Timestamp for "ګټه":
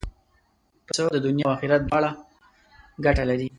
3.05-3.23